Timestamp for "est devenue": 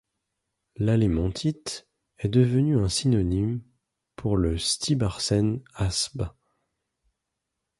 2.17-2.75